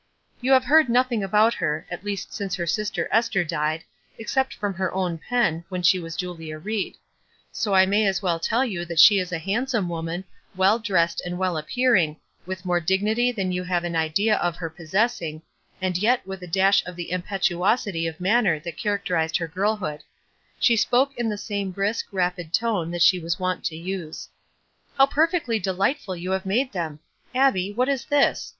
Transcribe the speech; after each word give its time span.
You 0.39 0.53
have 0.53 0.63
heard 0.65 0.89
nothing 0.89 1.23
about 1.23 1.53
her, 1.53 1.85
at 1.91 2.03
least 2.03 2.33
since 2.33 2.55
her 2.55 2.65
sister 2.65 3.07
Ester 3.11 3.43
died, 3.43 3.83
except 4.17 4.51
from 4.51 4.73
her 4.73 4.91
own 4.95 5.19
pen, 5.19 5.63
when 5.69 5.83
she 5.83 5.99
was 5.99 6.15
Julia 6.15 6.57
Ried; 6.57 6.93
so 7.51 7.75
I 7.75 7.85
may 7.85 8.07
as 8.07 8.19
well 8.19 8.39
tell 8.39 8.65
you 8.65 8.83
that 8.85 8.97
she 8.99 9.19
is 9.19 9.31
a 9.31 9.37
handsome 9.37 9.89
woman, 9.89 10.23
well 10.55 10.79
dressed 10.79 11.21
and 11.23 11.37
well 11.37 11.55
appearing, 11.55 12.17
with 12.47 12.65
more 12.65 12.79
dignity 12.79 13.31
than 13.31 13.51
you 13.51 13.63
have 13.65 13.83
an 13.83 13.95
idea 13.95 14.37
of 14.37 14.55
her 14.55 14.71
possessing, 14.71 15.43
and 15.79 15.95
yet 15.99 16.25
with 16.25 16.41
a 16.41 16.47
dash 16.47 16.83
of 16.87 16.95
the 16.95 17.11
impetuosity 17.11 18.07
of 18.07 18.19
manner 18.19 18.59
that 18.59 18.77
characterized 18.77 19.37
her 19.37 19.47
girlhood. 19.47 20.01
She 20.59 20.75
spoke 20.75 21.15
in 21.15 21.29
the 21.29 21.37
same 21.37 21.69
brisk, 21.69 22.07
rapid 22.11 22.51
tone 22.55 22.89
that 22.89 23.03
she 23.03 23.19
was 23.19 23.39
wont 23.39 23.63
to 23.65 23.75
use. 23.77 24.29
"How 24.97 25.05
perfectly 25.05 25.59
delightful 25.59 26.15
you 26.15 26.31
have 26.31 26.43
made 26.47 26.71
them! 26.71 27.01
Abbie, 27.35 27.71
what 27.73 27.87
is 27.87 28.05
this? 28.05 28.49